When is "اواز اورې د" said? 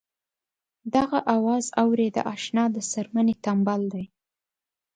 1.35-2.17